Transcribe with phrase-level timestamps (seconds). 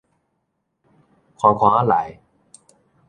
[1.37, 2.19] 寬寬仔來